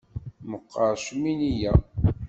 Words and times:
Meqqer 0.49 0.93
ccmini-ya. 1.03 1.73